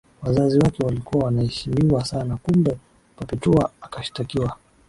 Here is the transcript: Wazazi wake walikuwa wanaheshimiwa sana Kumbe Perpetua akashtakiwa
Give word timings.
Wazazi 0.23 0.59
wake 0.59 0.83
walikuwa 0.85 1.25
wanaheshimiwa 1.25 2.05
sana 2.05 2.37
Kumbe 2.37 2.77
Perpetua 3.17 3.71
akashtakiwa 3.81 4.55